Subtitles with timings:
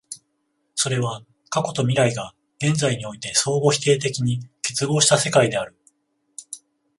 [0.73, 5.77] それは過去と未来が現在において相互否定的に結合した世界である。